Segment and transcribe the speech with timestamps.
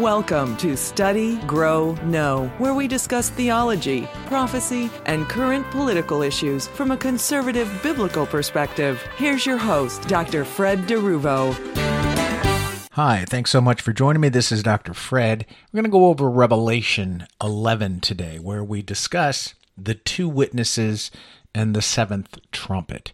[0.00, 6.92] Welcome to Study, Grow, Know, where we discuss theology, prophecy, and current political issues from
[6.92, 9.02] a conservative biblical perspective.
[9.18, 10.46] Here's your host, Dr.
[10.46, 11.52] Fred DeRuvo.
[12.92, 14.30] Hi, thanks so much for joining me.
[14.30, 14.94] This is Dr.
[14.94, 15.44] Fred.
[15.70, 21.10] We're going to go over Revelation 11 today, where we discuss the two witnesses
[21.54, 23.12] and the seventh trumpet.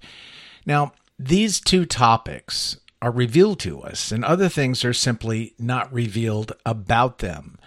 [0.64, 6.52] Now, these two topics are revealed to us, and other things are simply not revealed
[6.66, 7.58] about them.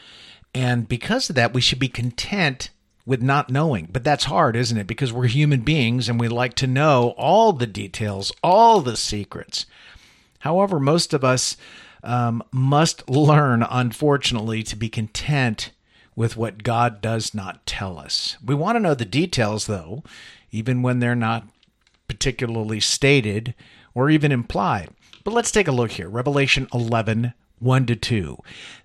[0.53, 2.70] And because of that, we should be content
[3.05, 3.88] with not knowing.
[3.91, 4.88] But that's hard, isn't it?
[4.88, 9.66] Because we're human beings and we like to know all the details, all the secrets.
[10.39, 11.55] However, most of us
[12.03, 15.72] um, must learn, unfortunately, to be content
[16.16, 18.38] with what God does not tell us.
[18.44, 20.03] We want to know the details, though,
[20.52, 21.48] even when they're not
[22.08, 23.55] particularly stated
[23.94, 24.89] or even implied.
[25.23, 26.09] But let's take a look here.
[26.09, 28.38] Revelation 11, 1 to 2.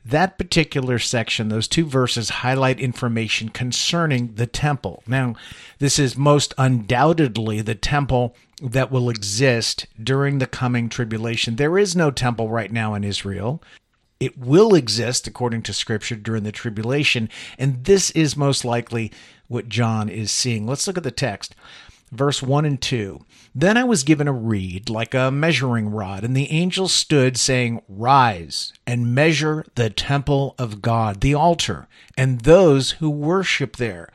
[0.04, 5.02] That particular section, those two verses highlight information concerning the temple.
[5.06, 5.34] Now,
[5.78, 11.56] this is most undoubtedly the temple that will exist during the coming tribulation.
[11.56, 13.62] There is no temple right now in Israel.
[14.18, 19.12] It will exist according to scripture during the tribulation, and this is most likely
[19.48, 20.66] what John is seeing.
[20.66, 21.54] Let's look at the text
[22.12, 23.24] verse 1 and 2.
[23.54, 27.82] Then I was given a reed like a measuring rod, and the angel stood, saying,
[27.88, 34.10] Rise and measure the temple of God, the altar, and those who worship there.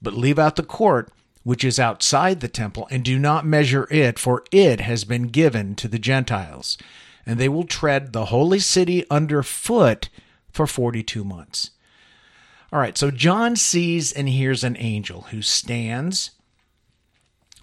[0.00, 1.12] But leave out the court
[1.44, 5.74] which is outside the temple, and do not measure it, for it has been given
[5.74, 6.78] to the Gentiles.
[7.26, 10.08] And they will tread the holy city underfoot
[10.52, 11.70] for 42 months.
[12.72, 16.30] All right, so John sees and hears an angel who stands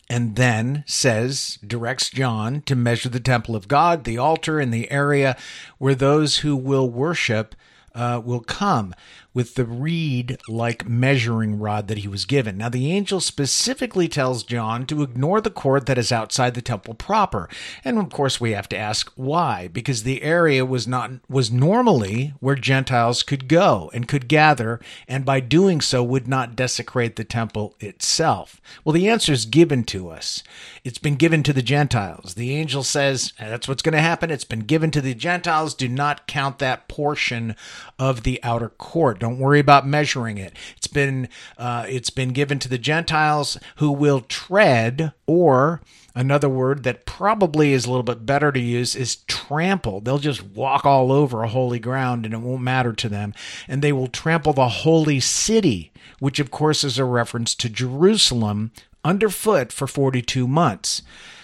[0.09, 4.89] and then says, directs John to measure the temple of God, the altar, and the
[4.89, 5.37] area
[5.77, 7.55] where those who will worship
[7.93, 8.93] uh, will come
[9.33, 12.57] with the reed like measuring rod that he was given.
[12.57, 16.95] Now, the angel specifically tells John to ignore the court that is outside the temple
[16.95, 17.47] proper.
[17.83, 22.33] And of course, we have to ask why, because the area was not, was normally
[22.39, 27.23] where Gentiles could go and could gather, and by doing so would not desecrate the
[27.23, 28.59] temple itself.
[28.83, 30.43] Well, the answer is given to us.
[30.83, 32.33] It's been given to the Gentiles.
[32.33, 34.31] The angel says, that's what's going to happen.
[34.31, 35.75] It's been given to the Gentiles.
[35.75, 37.55] Do not count that portion
[37.99, 39.18] of the outer court.
[39.19, 40.53] Don't worry about measuring it.
[40.77, 45.81] It's been uh, it's been given to the Gentiles who will tread, or
[46.15, 50.01] another word that probably is a little bit better to use is trample.
[50.01, 53.33] They'll just walk all over a holy ground, and it won't matter to them.
[53.67, 58.71] And they will trample the holy city, which of course is a reference to Jerusalem,
[59.03, 61.01] underfoot for 42 months.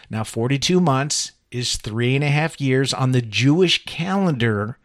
[0.09, 4.77] Now, 42 months is three and a half years on the Jewish calendar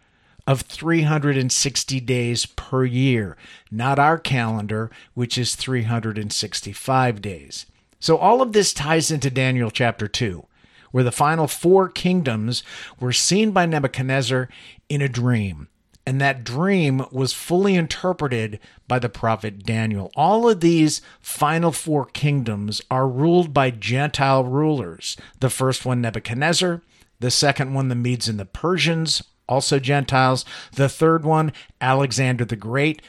[0.50, 3.37] of 360 days per year,
[3.71, 7.66] not our calendar, which is 365 days.
[8.00, 10.44] So all of this ties into Daniel chapter 2,
[10.91, 12.65] where the final four kingdoms
[12.99, 14.49] were seen by Nebuchadnezzar
[14.88, 15.69] in a dream.
[16.05, 20.11] And that dream was fully interpreted by the prophet Daniel.
[20.17, 25.17] All of these final four kingdoms are ruled by Gentile rulers.
[25.38, 26.82] The first one, Nebuchadnezzar.
[27.21, 30.44] The second one, the Medes and the Persians also Gentiles.
[30.72, 33.03] The third one, Alexander the Great,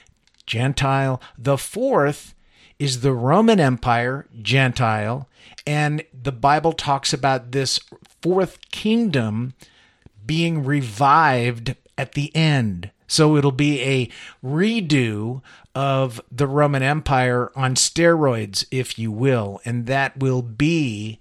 [0.45, 1.21] Gentile.
[1.37, 2.35] The fourth
[2.79, 5.29] is the Roman Empire, Gentile.
[5.67, 7.79] And the Bible talks about this
[8.21, 9.53] fourth kingdom
[10.25, 12.89] being revived at the end.
[13.07, 14.09] So it'll be a
[14.43, 15.41] redo
[15.75, 19.59] of the Roman Empire on steroids, if you will.
[19.65, 21.19] And that will be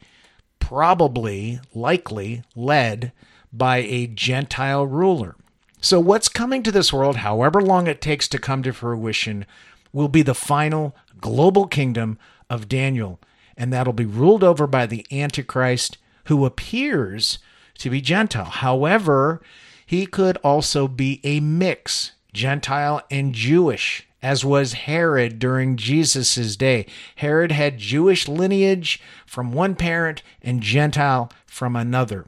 [0.60, 3.12] probably, likely, led
[3.52, 5.36] by a Gentile ruler.
[5.80, 9.46] So, what's coming to this world, however long it takes to come to fruition,
[9.92, 12.18] will be the final global kingdom
[12.48, 13.18] of Daniel.
[13.56, 17.38] And that'll be ruled over by the Antichrist, who appears
[17.78, 18.44] to be Gentile.
[18.44, 19.40] However,
[19.84, 26.86] he could also be a mix, Gentile and Jewish, as was Herod during Jesus' day.
[27.16, 32.26] Herod had Jewish lineage from one parent and Gentile from another.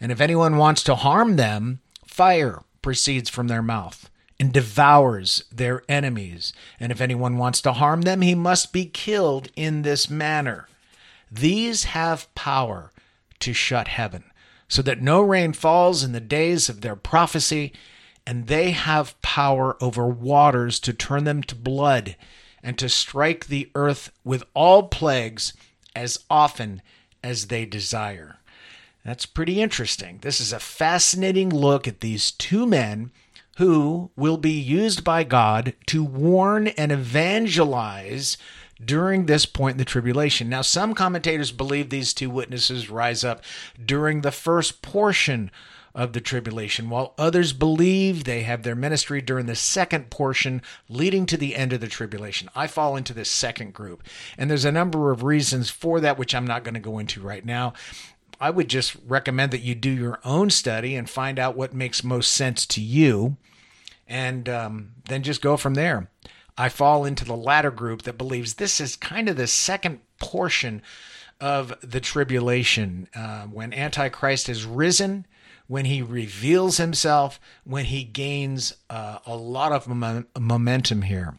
[0.00, 4.08] And if anyone wants to harm them, fire proceeds from their mouth
[4.40, 6.52] and devours their enemies.
[6.78, 10.68] And if anyone wants to harm them, he must be killed in this manner.
[11.30, 12.92] These have power
[13.40, 14.24] to shut heaven,
[14.68, 17.72] so that no rain falls in the days of their prophecy,
[18.28, 22.14] and they have power over waters to turn them to blood,
[22.62, 25.54] and to strike the earth with all plagues
[25.96, 26.82] as often
[27.24, 28.36] as they desire.
[29.02, 30.18] That's pretty interesting.
[30.20, 33.12] This is a fascinating look at these two men
[33.56, 38.36] who will be used by God to warn and evangelize
[38.84, 40.50] during this point in the tribulation.
[40.50, 43.42] Now, some commentators believe these two witnesses rise up
[43.82, 45.50] during the first portion
[45.98, 51.26] of the tribulation, while others believe they have their ministry during the second portion leading
[51.26, 52.48] to the end of the tribulation.
[52.54, 54.04] I fall into this second group,
[54.38, 57.20] and there's a number of reasons for that, which I'm not going to go into
[57.20, 57.72] right now.
[58.40, 62.04] I would just recommend that you do your own study and find out what makes
[62.04, 63.36] most sense to you,
[64.06, 66.08] and um, then just go from there.
[66.56, 70.80] I fall into the latter group that believes this is kind of the second portion
[71.40, 75.26] of the tribulation uh, when Antichrist is risen,
[75.68, 81.36] when he reveals himself, when he gains uh, a lot of momentum here.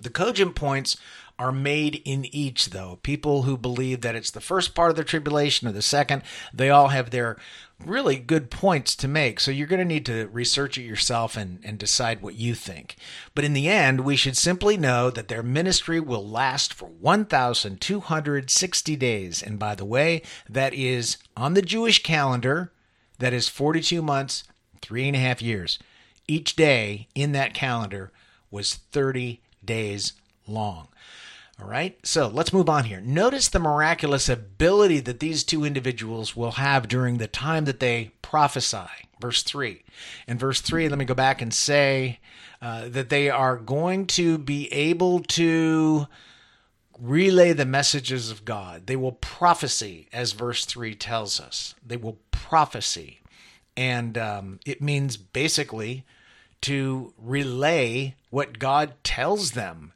[0.00, 0.96] The cogent points
[1.38, 2.98] are made in each, though.
[3.02, 6.70] People who believe that it's the first part of the tribulation or the second, they
[6.70, 7.36] all have their
[7.84, 9.40] really good points to make.
[9.40, 12.96] So you're going to need to research it yourself and, and decide what you think.
[13.34, 18.96] But in the end, we should simply know that their ministry will last for 1,260
[18.96, 19.42] days.
[19.42, 22.72] And by the way, that is on the Jewish calendar,
[23.18, 24.44] that is 42 months,
[24.80, 25.78] three and a half years.
[26.26, 28.12] Each day in that calendar
[28.50, 30.12] was 30 days
[30.46, 30.88] long.
[31.60, 33.00] All right, so let's move on here.
[33.00, 38.12] Notice the miraculous ability that these two individuals will have during the time that they
[38.20, 38.88] prophesy.
[39.20, 39.84] Verse 3.
[40.26, 42.18] In verse 3, let me go back and say
[42.60, 46.08] uh, that they are going to be able to
[47.02, 48.86] relay the messages of God.
[48.86, 51.74] They will prophecy, as verse 3 tells us.
[51.84, 53.20] They will prophecy.
[53.76, 56.04] And um, it means basically
[56.62, 59.92] to relay what God tells them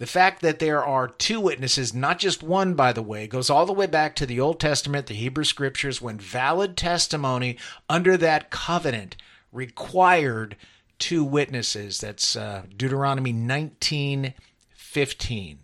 [0.00, 3.66] the fact that there are two witnesses, not just one, by the way, goes all
[3.66, 8.48] the way back to the Old Testament, the Hebrew Scriptures, when valid testimony under that
[8.48, 9.16] covenant
[9.52, 10.56] required
[10.98, 11.98] two witnesses.
[12.00, 14.32] That's uh, Deuteronomy 19
[14.74, 15.58] 15.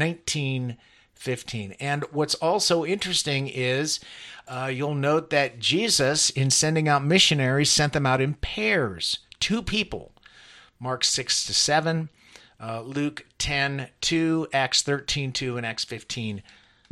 [0.00, 0.76] 19
[1.14, 1.72] 15.
[1.78, 4.00] And what's also interesting is
[4.48, 9.62] uh, you'll note that Jesus, in sending out missionaries, sent them out in pairs, two
[9.62, 10.12] people.
[10.80, 12.08] Mark 6 to 7
[12.60, 16.42] uh, Luke 10 2, Acts 13 2, and Acts 15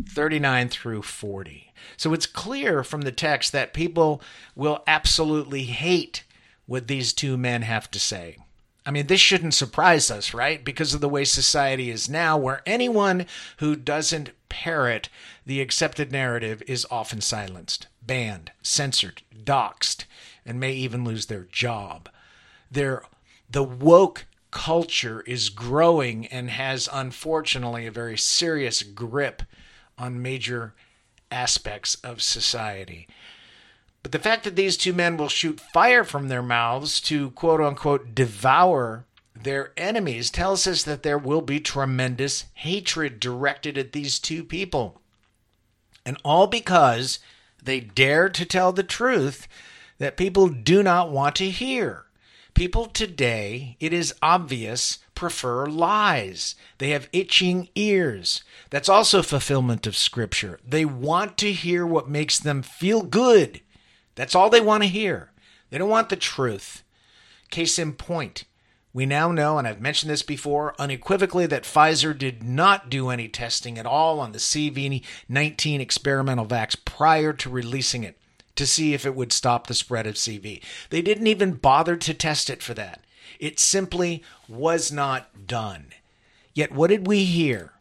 [0.09, 1.73] 39 through 40.
[1.97, 4.23] So it's clear from the text that people
[4.55, 6.25] will absolutely hate
[6.67, 8.37] what these two men have to say.
[8.89, 10.65] I mean, this shouldn't surprise us, right?
[10.65, 13.27] Because of the way society is now, where anyone
[13.59, 15.11] who doesn't parrot
[15.45, 20.07] the accepted narrative is often silenced, banned, censored, doxxed,
[20.47, 22.09] and may even lose their job.
[22.71, 23.03] The
[23.63, 29.43] woke culture is growing and has unfortunately a very serious grip
[29.99, 30.73] on major
[31.31, 33.07] aspects of society.
[34.09, 37.61] But the fact that these two men will shoot fire from their mouths to quote
[37.61, 44.19] unquote devour their enemies tells us that there will be tremendous hatred directed at these
[44.19, 45.03] two people.
[46.07, 47.19] And all because
[47.63, 49.47] they dare to tell the truth
[49.99, 52.07] that people do not want to hear.
[52.55, 56.55] People today, it is obvious, prefer lies.
[56.79, 58.43] They have itching ears.
[58.71, 60.59] That's also fulfillment of Scripture.
[60.67, 63.61] They want to hear what makes them feel good.
[64.19, 65.31] That's all they want to hear.
[65.71, 66.83] They don't want the truth.
[67.51, 68.43] Case in point,
[68.93, 73.29] we now know, and I've mentioned this before, unequivocally that Pfizer did not do any
[73.29, 78.19] testing at all on the CV19 experimental vax prior to releasing it
[78.57, 80.61] to see if it would stop the spread of CV.
[80.91, 83.05] They didn't even bother to test it for that.
[83.39, 85.93] It simply was not done.
[86.55, 87.75] Yet, what did we hear?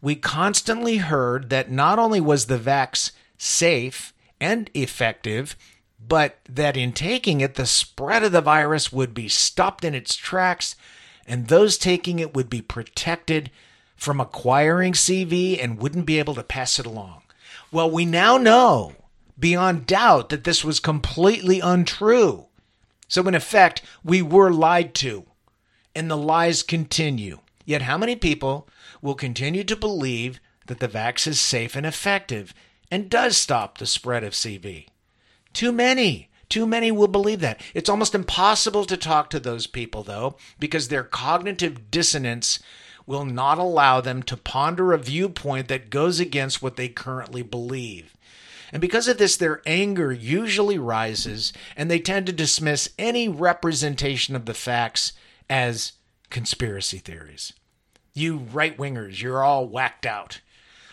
[0.00, 5.54] We constantly heard that not only was the vax safe and effective,
[6.08, 10.16] but that in taking it, the spread of the virus would be stopped in its
[10.16, 10.74] tracks,
[11.26, 13.50] and those taking it would be protected
[13.96, 17.22] from acquiring CV and wouldn't be able to pass it along.
[17.70, 18.94] Well, we now know
[19.38, 22.46] beyond doubt that this was completely untrue.
[23.08, 25.26] So, in effect, we were lied to,
[25.94, 27.40] and the lies continue.
[27.64, 28.68] Yet, how many people
[29.00, 32.54] will continue to believe that the vax is safe and effective
[32.90, 34.86] and does stop the spread of CV?
[35.52, 36.28] Too many.
[36.48, 37.60] Too many will believe that.
[37.72, 42.58] It's almost impossible to talk to those people, though, because their cognitive dissonance
[43.06, 48.14] will not allow them to ponder a viewpoint that goes against what they currently believe.
[48.70, 54.36] And because of this, their anger usually rises, and they tend to dismiss any representation
[54.36, 55.12] of the facts
[55.50, 55.92] as
[56.30, 57.52] conspiracy theories.
[58.14, 60.40] You right wingers, you're all whacked out.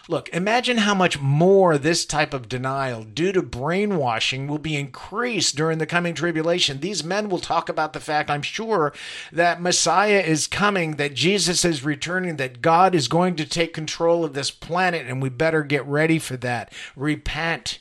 [0.10, 5.56] Look, imagine how much more this type of denial due to brainwashing will be increased
[5.56, 6.80] during the coming tribulation.
[6.80, 8.92] These men will talk about the fact, I'm sure,
[9.32, 14.26] that Messiah is coming, that Jesus is returning, that God is going to take control
[14.26, 16.74] of this planet, and we better get ready for that.
[16.96, 17.78] Repent.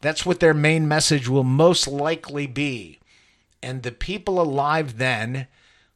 [0.00, 3.00] That's what their main message will most likely be.
[3.60, 5.48] And the people alive then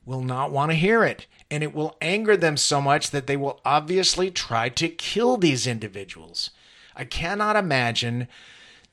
[0.05, 3.37] will not want to hear it and it will anger them so much that they
[3.37, 6.51] will obviously try to kill these individuals.
[6.95, 8.29] I cannot imagine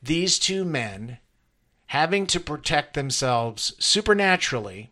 [0.01, 1.19] these two men
[1.87, 4.91] having to protect themselves supernaturally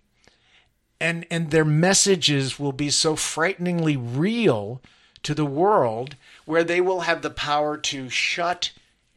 [0.99, 4.81] and and their messages will be so frighteningly real
[5.23, 8.71] to the world where they will have the power to shut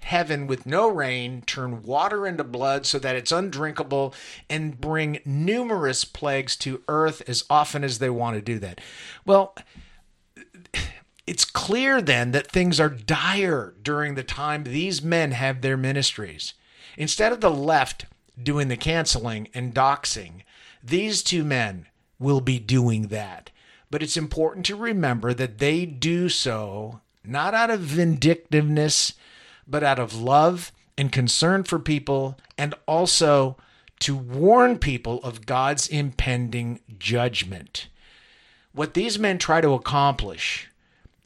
[0.08, 4.14] heaven with no rain, turn water into blood so that it's undrinkable,
[4.48, 8.80] and bring numerous plagues to earth as often as they want to do that.
[9.26, 9.54] Well,
[11.26, 16.54] it's clear then that things are dire during the time these men have their ministries.
[16.96, 18.06] Instead of the left
[18.42, 20.40] doing the canceling and doxing,
[20.82, 21.86] these two men
[22.18, 23.50] will be doing that.
[23.90, 29.12] But it's important to remember that they do so not out of vindictiveness
[29.68, 33.56] but out of love and concern for people, and also
[34.00, 37.88] to warn people of God's impending judgment.
[38.72, 40.68] What these men try to accomplish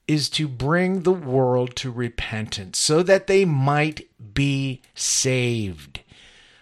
[0.09, 6.01] is to bring the world to repentance so that they might be saved.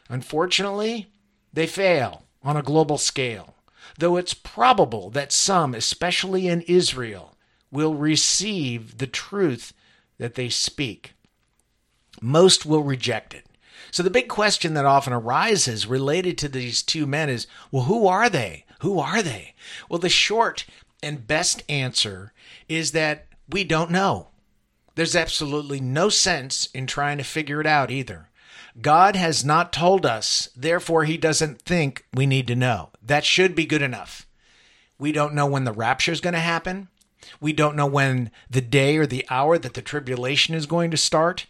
[0.08, 1.10] Unfortunately,
[1.52, 3.54] they fail on a global scale,
[3.99, 7.37] though it's probable that some, especially in Israel,
[7.70, 9.72] will receive the truth
[10.18, 11.14] that they speak
[12.20, 13.46] most will reject it.
[13.90, 18.06] So the big question that often arises related to these two men is well, who
[18.06, 18.64] are they?
[18.80, 19.54] Who are they?
[19.88, 20.64] Well, the short
[21.02, 22.32] and best answer
[22.68, 24.28] is that we don't know.
[24.94, 28.28] There's absolutely no sense in trying to figure it out either.
[28.80, 32.90] God has not told us, therefore, he doesn't think we need to know.
[33.02, 34.26] That should be good enough.
[34.98, 36.88] We don't know when the rapture is going to happen.
[37.40, 40.96] We don't know when the day or the hour that the tribulation is going to
[40.96, 41.46] start.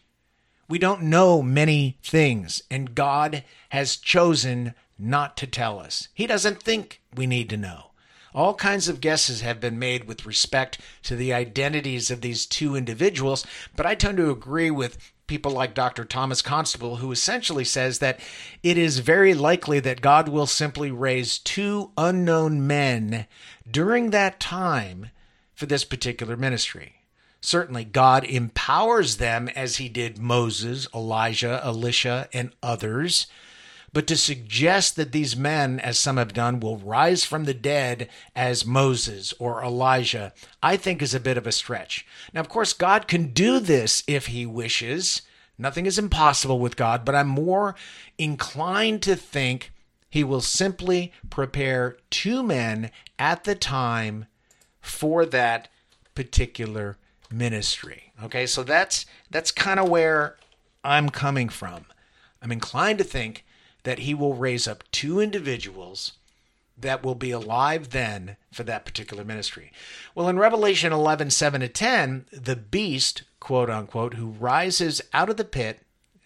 [0.71, 6.07] We don't know many things, and God has chosen not to tell us.
[6.15, 7.91] He doesn't think we need to know.
[8.33, 12.77] All kinds of guesses have been made with respect to the identities of these two
[12.77, 16.05] individuals, but I tend to agree with people like Dr.
[16.05, 18.21] Thomas Constable, who essentially says that
[18.63, 23.27] it is very likely that God will simply raise two unknown men
[23.69, 25.11] during that time
[25.53, 27.00] for this particular ministry.
[27.41, 33.27] Certainly, God empowers them as he did Moses, Elijah, Elisha, and others.
[33.93, 38.09] But to suggest that these men, as some have done, will rise from the dead
[38.37, 40.33] as Moses or Elijah,
[40.63, 42.07] I think is a bit of a stretch.
[42.33, 45.23] Now, of course, God can do this if he wishes.
[45.59, 47.75] Nothing is impossible with God, but I'm more
[48.17, 49.73] inclined to think
[50.09, 54.27] he will simply prepare two men at the time
[54.81, 55.69] for that
[56.15, 56.97] particular
[57.33, 58.13] ministry.
[58.23, 60.37] Okay, so that's that's kind of where
[60.85, 61.87] I'm coming from.
[62.43, 63.45] I'm inclined to think
[63.83, 66.13] that he will raise up two individuals
[66.77, 69.73] that will be alive then for that particular ministry.
[70.15, 75.37] Well, in Revelation 11, 7 to 10, the beast, quote unquote, who rises out of
[75.37, 75.81] the pit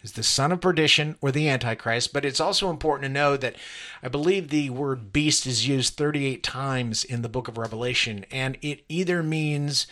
[0.05, 3.55] is the son of perdition or the antichrist but it's also important to know that
[4.03, 8.55] i believe the word beast is used 38 times in the book of revelation and
[8.61, 9.87] it either means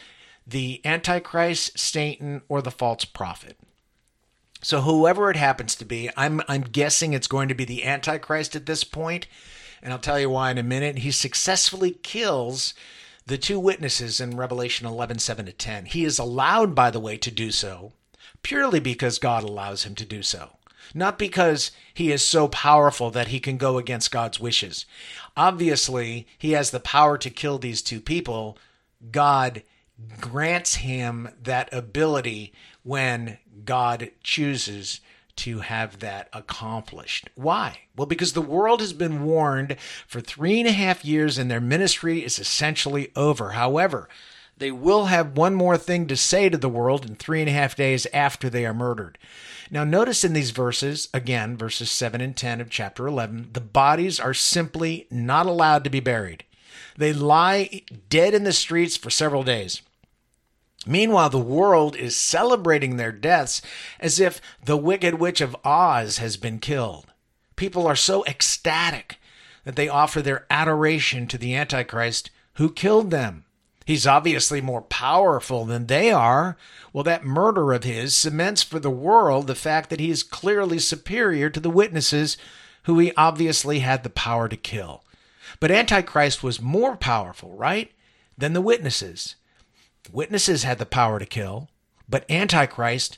[0.46, 3.58] the Antichrist, Satan, or the false prophet.
[4.62, 8.56] So whoever it happens to be, I'm I'm guessing it's going to be the Antichrist
[8.56, 9.28] at this point,
[9.82, 11.00] and I'll tell you why in a minute.
[11.00, 12.74] He successfully kills
[13.26, 15.86] the two witnesses in Revelation 11, 7 to 10.
[15.86, 17.94] He is allowed, by the way, to do so
[18.44, 20.52] purely because God allows him to do so.
[20.94, 24.86] Not because he is so powerful that he can go against God's wishes.
[25.36, 28.58] Obviously, he has the power to kill these two people.
[29.12, 29.64] God
[30.20, 35.02] grants him that ability when God chooses
[35.36, 37.30] to have that accomplished.
[37.36, 37.80] Why?
[37.96, 41.62] Well, because the world has been warned for three and a half years and their
[41.62, 43.52] ministry is essentially over.
[43.52, 44.08] However,
[44.58, 47.54] They will have one more thing to say to the world in three and a
[47.54, 49.18] half days after they are murdered.
[49.72, 54.20] Now, notice in these verses, again, verses 7 and 10 of chapter 11, the bodies
[54.20, 56.44] are simply not allowed to be buried.
[56.96, 59.82] They lie dead in the streets for several days.
[60.86, 63.62] Meanwhile, the world is celebrating their deaths
[64.00, 67.08] as if the Wicked Witch of Oz has been killed.
[67.56, 69.18] People are so ecstatic
[69.64, 73.46] that they offer their adoration to the Antichrist who killed them.
[73.86, 76.58] He's obviously more powerful than they are.
[76.94, 80.80] Well, that murder of his cements for the world the fact that he is clearly
[80.80, 82.38] superior to the witnesses
[82.84, 85.04] who he obviously had the power to kill.
[85.60, 87.92] But Antichrist was more powerful, right,
[88.38, 89.36] than the witnesses.
[90.12, 91.70] Witnesses had the power to kill,
[92.08, 93.18] but Antichrist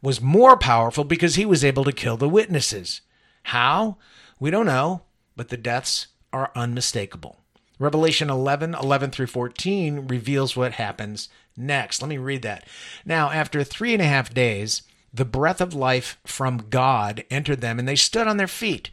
[0.00, 3.00] was more powerful because he was able to kill the witnesses.
[3.44, 3.96] How?
[4.38, 5.02] We don't know,
[5.36, 7.38] but the deaths are unmistakable.
[7.78, 12.00] Revelation 11, 11 through 14 reveals what happens next.
[12.00, 12.64] Let me read that.
[13.04, 17.78] Now, after three and a half days, the breath of life from God entered them,
[17.78, 18.90] and they stood on their feet,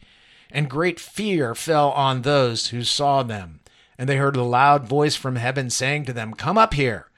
[0.52, 3.60] and great fear fell on those who saw them.
[3.98, 7.09] And they heard a loud voice from heaven saying to them, Come up here.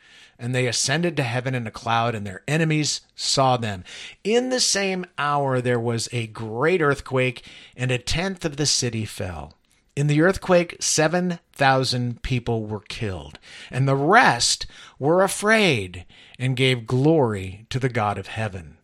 [0.41, 3.83] And they ascended to heaven in a cloud, and their enemies saw them.
[4.23, 7.45] In the same hour there was a great earthquake,
[7.77, 9.53] and a tenth of the city fell.
[9.95, 13.37] In the earthquake, 7,000 people were killed,
[13.69, 14.65] and the rest
[14.97, 16.05] were afraid
[16.39, 18.77] and gave glory to the God of heaven.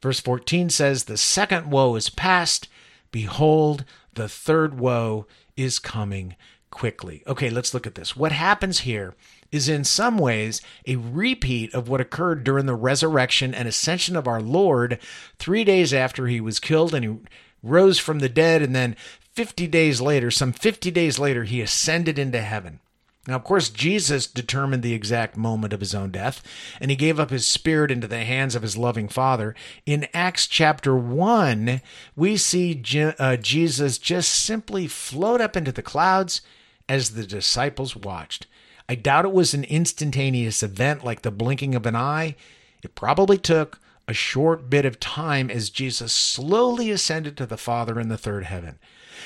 [0.00, 2.68] Verse 14 says, The second woe is past.
[3.10, 5.26] Behold, the third woe
[5.58, 6.36] is coming
[6.70, 7.22] quickly.
[7.26, 8.16] Okay, let's look at this.
[8.16, 9.14] What happens here
[9.52, 14.26] is in some ways a repeat of what occurred during the resurrection and ascension of
[14.26, 14.98] our Lord
[15.38, 17.16] three days after he was killed and he
[17.62, 18.96] rose from the dead, and then
[19.34, 22.80] 50 days later, some 50 days later, he ascended into heaven.
[23.28, 26.42] Now, of course, Jesus determined the exact moment of his own death,
[26.80, 29.54] and he gave up his spirit into the hands of his loving Father.
[29.86, 31.80] In Acts chapter 1,
[32.16, 32.82] we see
[33.18, 36.40] uh, Jesus just simply float up into the clouds
[36.88, 38.48] as the disciples watched.
[38.92, 42.36] I doubt it was an instantaneous event like the blinking of an eye.
[42.82, 47.98] It probably took a short bit of time as Jesus slowly ascended to the Father
[47.98, 48.78] in the third heaven.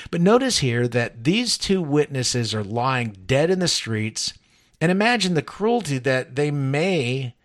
[0.09, 4.35] But notice here that these two witnesses are lying dead in the streets,
[4.79, 7.35] and imagine the cruelty that they may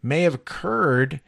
[0.00, 1.20] may have occurred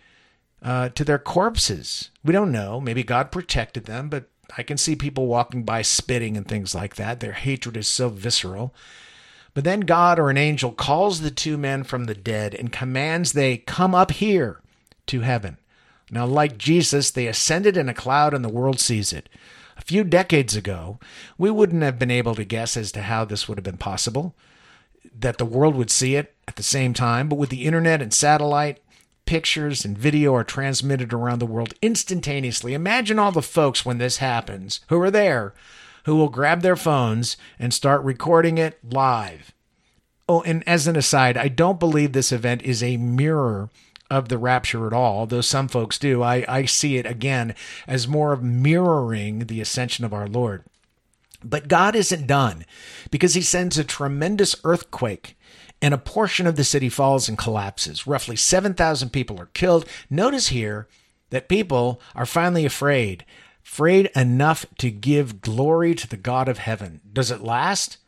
[0.62, 2.10] uh, to their corpses.
[2.22, 2.80] We don't know.
[2.80, 6.94] Maybe God protected them, but I can see people walking by spitting and things like
[6.94, 7.18] that.
[7.18, 8.72] Their hatred is so visceral.
[9.54, 13.32] But then God or an angel calls the two men from the dead and commands
[13.32, 14.60] they come up here
[15.06, 15.58] to heaven.
[16.10, 19.28] Now, like Jesus, they ascended in a cloud and the world sees it.
[19.76, 20.98] A few decades ago,
[21.38, 24.34] we wouldn't have been able to guess as to how this would have been possible,
[25.18, 27.28] that the world would see it at the same time.
[27.28, 28.80] But with the internet and satellite,
[29.24, 32.74] pictures and video are transmitted around the world instantaneously.
[32.74, 35.54] Imagine all the folks when this happens who are there
[36.04, 39.52] who will grab their phones and start recording it live.
[40.28, 43.68] Oh, and as an aside, I don't believe this event is a mirror
[44.10, 46.22] of the rapture at all, though some folks do.
[46.22, 47.54] I, I see it again
[47.86, 50.64] as more of mirroring the ascension of our Lord.
[51.42, 52.64] But God isn't done
[53.10, 55.36] because he sends a tremendous earthquake
[55.80, 58.06] and a portion of the city falls and collapses.
[58.06, 59.86] Roughly 7,000 people are killed.
[60.10, 60.88] Notice here
[61.30, 63.24] that people are finally afraid,
[63.64, 67.00] afraid enough to give glory to the God of heaven.
[67.12, 67.98] Does it last?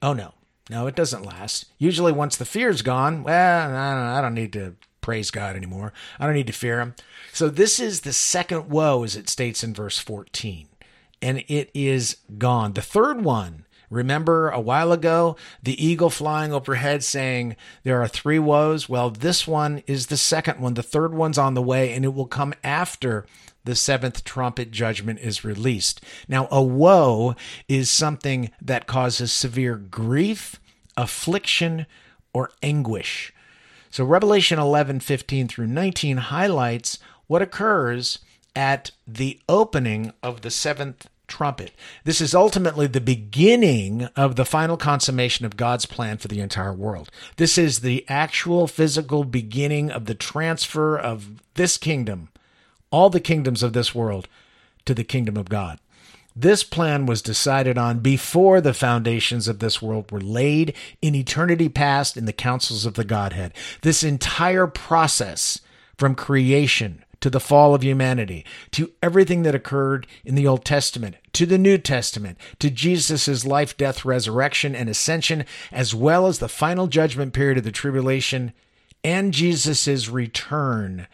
[0.00, 0.34] Oh no.
[0.70, 1.66] No, it doesn't last.
[1.78, 5.92] Usually, once the fear's gone, well, I don't need to praise God anymore.
[6.18, 6.94] I don't need to fear him.
[7.32, 10.68] So this is the second woe, as it states in verse 14,
[11.20, 12.72] and it is gone.
[12.72, 18.38] The third one, remember a while ago, the eagle flying overhead saying there are three
[18.38, 18.88] woes?
[18.88, 20.74] Well, this one is the second one.
[20.74, 23.26] The third one's on the way, and it will come after
[23.64, 26.00] the seventh trumpet judgment is released.
[26.28, 27.34] Now, a woe
[27.68, 30.60] is something that causes severe grief,
[30.96, 31.86] affliction,
[32.32, 33.32] or anguish.
[33.90, 38.18] So Revelation 11, 15 through 19 highlights what occurs
[38.56, 41.72] at the opening of the seventh trumpet.
[42.04, 46.74] This is ultimately the beginning of the final consummation of God's plan for the entire
[46.74, 47.10] world.
[47.36, 52.28] This is the actual physical beginning of the transfer of this kingdom,
[52.92, 54.28] all the kingdoms of this world,
[54.84, 55.80] to the kingdom of God.
[56.34, 61.68] This plan was decided on before the foundations of this world were laid in eternity
[61.68, 63.52] past in the councils of the Godhead.
[63.82, 65.60] This entire process
[65.98, 71.16] from creation to the fall of humanity, to everything that occurred in the Old Testament,
[71.34, 76.48] to the New Testament, to Jesus' life, death, resurrection, and ascension, as well as the
[76.48, 78.52] final judgment period of the tribulation
[79.04, 81.06] and Jesus' return.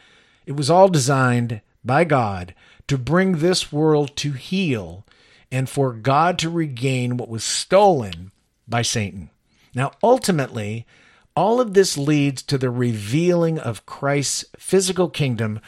[0.46, 2.54] It was all designed by God
[2.86, 5.04] to bring this world to heel
[5.50, 8.30] and for God to regain what was stolen
[8.68, 9.30] by Satan.
[9.74, 10.86] Now, ultimately,
[11.34, 15.60] all of this leads to the revealing of Christ's physical kingdom,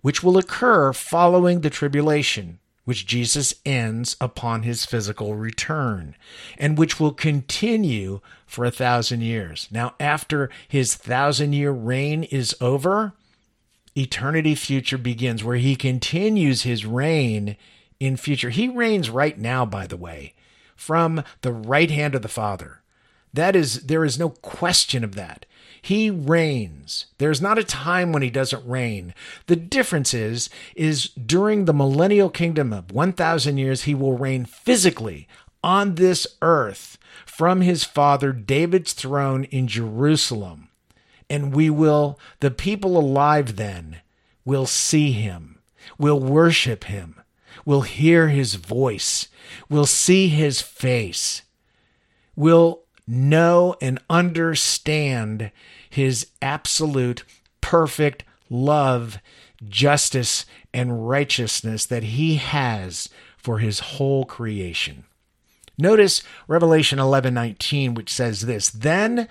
[0.00, 6.16] which will occur following the tribulation, which Jesus ends upon his physical return,
[6.56, 9.68] and which will continue for a thousand years.
[9.70, 13.12] Now, after his thousand year reign is over,
[13.98, 17.56] eternity future begins, where he continues his reign
[18.00, 18.50] in future.
[18.50, 20.34] He reigns right now, by the way,
[20.76, 22.82] from the right hand of the Father.
[23.32, 25.44] That is, there is no question of that.
[25.80, 27.06] He reigns.
[27.18, 29.14] There's not a time when he doesn't reign.
[29.46, 35.28] The difference is, is during the millennial kingdom of 1,000 years, he will reign physically
[35.62, 40.67] on this earth from his father David's throne in Jerusalem.
[41.30, 44.00] And we will, the people alive then,
[44.44, 45.58] will see him,
[45.98, 47.20] will worship him,
[47.64, 49.28] will hear his voice,
[49.68, 51.42] will see his face,
[52.34, 55.50] will know and understand
[55.90, 57.24] his absolute,
[57.60, 59.18] perfect love,
[59.68, 65.04] justice, and righteousness that he has for his whole creation.
[65.76, 69.28] Notice Revelation 11:19 which says this, then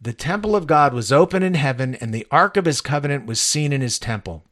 [0.00, 3.40] the temple of God was open in heaven and the ark of his covenant was
[3.40, 4.44] seen in his temple.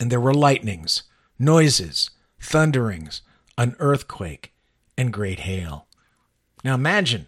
[0.00, 1.04] And there were lightnings,
[1.38, 3.22] noises, thunderings,
[3.56, 4.52] an earthquake,
[4.98, 5.86] and great hail.
[6.64, 7.26] Now imagine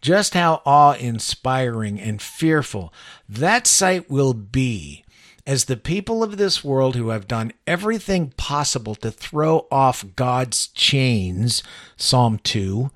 [0.00, 2.92] just how awe inspiring and fearful
[3.28, 5.04] that sight will be
[5.46, 10.68] as the people of this world who have done everything possible to throw off God's
[10.68, 11.62] chains,
[11.96, 12.90] Psalm 2,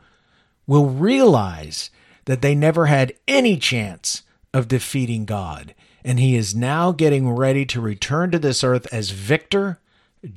[0.67, 1.91] will realize
[2.29, 5.75] that they never had any chance of defeating God.
[6.05, 9.81] And he is now getting ready to return to this earth as victor,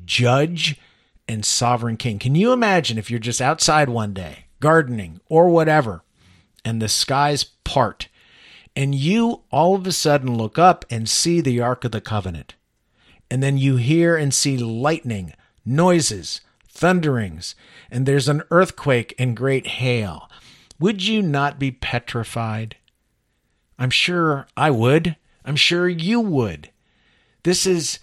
[0.06, 0.80] judge,
[1.28, 2.18] and sovereign king.
[2.18, 6.02] Can you imagine if you're just outside one day, gardening or whatever,
[6.64, 8.08] and the skies part,
[8.74, 12.56] and you all of a sudden look up and see the Ark of the Covenant.
[13.30, 15.34] And then you hear and see lightning,
[15.66, 17.54] noises, thunderings,
[17.90, 20.30] and there's an earthquake and great hail.
[20.82, 22.76] Would you not be petrified?
[23.78, 25.16] I'm sure I would.
[25.46, 26.72] I'm sure you would.
[27.44, 28.00] This is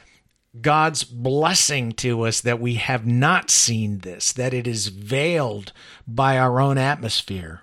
[0.61, 5.73] God's blessing to us that we have not seen this, that it is veiled
[6.07, 7.63] by our own atmosphere.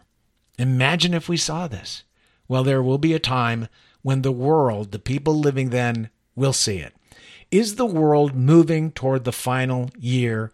[0.60, 2.04] Imagine if we saw this.
[2.50, 3.70] Well, there will be a time
[4.02, 6.94] when the world, the people living then, will see it.
[7.52, 10.52] Is the world moving toward the final year,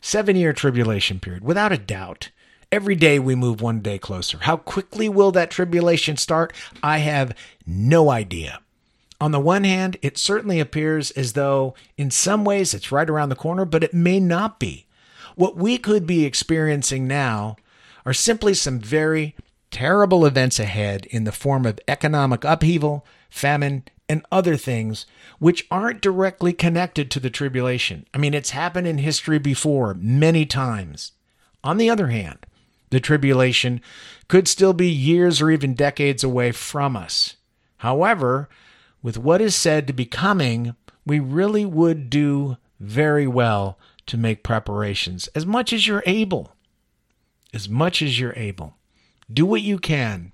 [0.00, 1.42] seven year tribulation period?
[1.42, 2.30] Without a doubt.
[2.74, 4.38] Every day we move one day closer.
[4.38, 6.52] How quickly will that tribulation start?
[6.82, 7.32] I have
[7.64, 8.58] no idea.
[9.20, 13.28] On the one hand, it certainly appears as though in some ways it's right around
[13.28, 14.86] the corner, but it may not be.
[15.36, 17.54] What we could be experiencing now
[18.04, 19.36] are simply some very
[19.70, 25.06] terrible events ahead in the form of economic upheaval, famine, and other things
[25.38, 28.04] which aren't directly connected to the tribulation.
[28.12, 31.12] I mean, it's happened in history before many times.
[31.62, 32.44] On the other hand,
[32.94, 33.80] the tribulation
[34.28, 37.36] could still be years or even decades away from us.
[37.78, 38.48] However,
[39.02, 44.42] with what is said to be coming, we really would do very well to make
[44.42, 46.52] preparations as much as you're able.
[47.52, 48.76] As much as you're able.
[49.32, 50.32] Do what you can.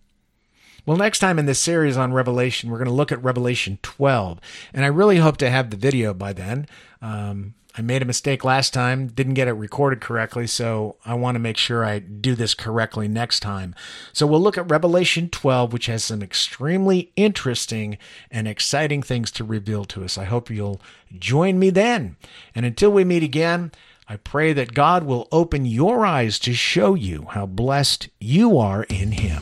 [0.87, 4.41] Well, next time in this series on Revelation, we're going to look at Revelation 12.
[4.73, 6.67] And I really hope to have the video by then.
[7.03, 11.37] Um, I made a mistake last time, didn't get it recorded correctly, so I want
[11.37, 13.75] to make sure I do this correctly next time.
[14.13, 17.97] So we'll look at Revelation 12, which has some extremely interesting
[18.31, 20.19] and exciting things to reveal to us.
[20.19, 20.81] I hope you'll
[21.17, 22.17] join me then.
[22.55, 23.71] And until we meet again,
[24.09, 28.83] I pray that God will open your eyes to show you how blessed you are
[28.85, 29.41] in Him.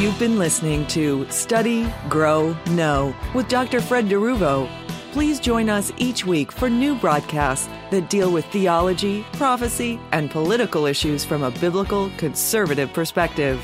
[0.00, 3.80] You've been listening to Study, Grow, Know with Dr.
[3.80, 4.79] Fred DeRuvo.
[5.12, 10.86] Please join us each week for new broadcasts that deal with theology, prophecy, and political
[10.86, 13.58] issues from a biblical conservative perspective.